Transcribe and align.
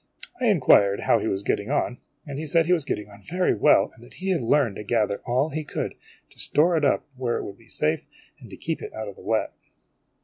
I 0.39 0.45
inquired 0.47 1.01
how 1.01 1.19
He 1.19 1.27
was 1.27 1.43
getting 1.43 1.69
on; 1.69 1.99
he 2.25 2.47
said 2.47 2.65
he 2.65 2.73
was 2.73 2.85
getting 2.85 3.07
on 3.07 3.21
very 3.21 3.53
well, 3.53 3.93
that 3.99 4.15
he 4.15 4.31
had 4.31 4.41
learned 4.41 4.77
to 4.77 4.83
gather 4.83 5.21
all 5.27 5.49
he 5.51 5.63
could, 5.63 5.93
to 6.31 6.39
store 6.39 6.75
it 6.75 6.83
up 6.83 7.05
where 7.15 7.37
it 7.37 7.43
would 7.43 7.59
be 7.59 7.69
safe, 7.69 8.07
and 8.39 8.49
to 8.49 8.57
keep 8.57 8.81
in 8.81 8.91
out 8.95 9.07
of 9.09 9.15
the 9.15 9.21
wet." 9.21 9.53